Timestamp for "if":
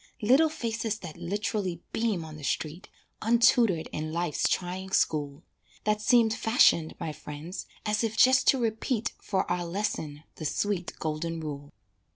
8.03-8.17